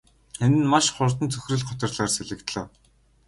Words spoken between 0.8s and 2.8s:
хурдан цөхрөл гутралаар солигдлоо.